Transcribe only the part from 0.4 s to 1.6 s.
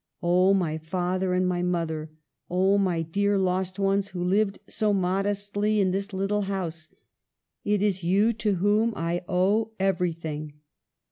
my father and